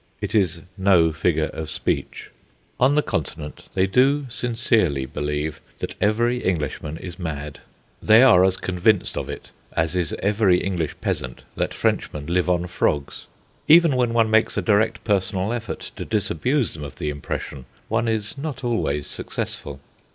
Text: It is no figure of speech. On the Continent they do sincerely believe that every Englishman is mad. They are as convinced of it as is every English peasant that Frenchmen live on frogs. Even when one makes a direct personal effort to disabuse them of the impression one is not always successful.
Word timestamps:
It 0.19 0.33
is 0.33 0.61
no 0.79 1.13
figure 1.13 1.51
of 1.53 1.69
speech. 1.69 2.31
On 2.79 2.95
the 2.95 3.03
Continent 3.03 3.65
they 3.75 3.85
do 3.85 4.25
sincerely 4.31 5.05
believe 5.05 5.61
that 5.77 5.93
every 6.01 6.39
Englishman 6.43 6.97
is 6.97 7.19
mad. 7.19 7.59
They 8.01 8.23
are 8.23 8.43
as 8.43 8.57
convinced 8.57 9.15
of 9.15 9.29
it 9.29 9.51
as 9.73 9.95
is 9.95 10.13
every 10.17 10.57
English 10.57 10.95
peasant 11.01 11.43
that 11.53 11.71
Frenchmen 11.75 12.25
live 12.25 12.49
on 12.49 12.65
frogs. 12.65 13.27
Even 13.67 13.95
when 13.95 14.11
one 14.11 14.31
makes 14.31 14.57
a 14.57 14.61
direct 14.63 15.03
personal 15.03 15.53
effort 15.53 15.91
to 15.97 16.03
disabuse 16.03 16.73
them 16.73 16.81
of 16.83 16.95
the 16.95 17.11
impression 17.11 17.65
one 17.87 18.07
is 18.07 18.39
not 18.39 18.63
always 18.63 19.05
successful. 19.05 19.79